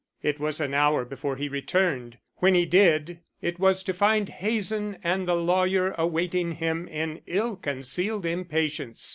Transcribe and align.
It 0.23 0.39
was 0.39 0.59
an 0.59 0.73
hour 0.73 1.05
before 1.05 1.35
he 1.35 1.47
returned. 1.47 2.17
When 2.37 2.55
he 2.55 2.65
did, 2.65 3.19
it 3.39 3.59
was 3.59 3.83
to 3.83 3.93
find 3.93 4.29
Hazen 4.29 4.97
and 5.03 5.27
the 5.27 5.35
lawyer 5.35 5.93
awaiting 5.95 6.53
him 6.53 6.87
in 6.87 7.21
ill 7.27 7.55
concealed 7.55 8.25
impatience. 8.25 9.07